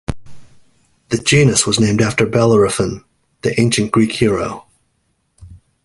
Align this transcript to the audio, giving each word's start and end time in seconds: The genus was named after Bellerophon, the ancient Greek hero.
The 1.09 1.19
genus 1.19 1.67
was 1.67 1.79
named 1.79 2.01
after 2.01 2.25
Bellerophon, 2.25 3.05
the 3.43 3.61
ancient 3.61 3.91
Greek 3.91 4.13
hero. 4.13 4.65